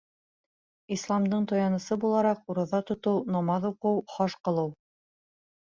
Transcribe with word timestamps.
Исламдың 0.95 1.43
таянысы 1.51 1.97
булараҡ, 2.05 2.41
ураҙа 2.55 2.81
тотоу, 2.89 3.21
намаҙ 3.37 3.71
уҡыу, 3.73 4.03
хаж 4.15 4.39
ҡылыу. 4.49 4.73